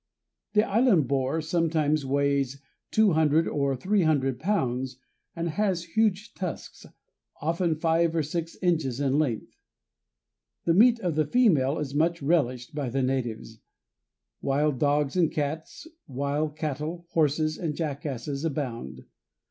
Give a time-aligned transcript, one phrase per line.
[0.53, 2.59] The island boar sometimes weighs
[2.89, 4.97] 200 or 300 pounds
[5.35, 6.87] and has huge tusks,
[7.39, 9.59] often five or six inches in length.
[10.65, 13.59] The meat of the female is much relished by the natives.
[14.41, 19.03] Wild dogs and cats, wild cattle, horses, and jackasses abound.